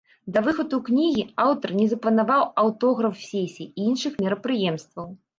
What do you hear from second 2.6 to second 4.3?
аўтограф-сесій і іншых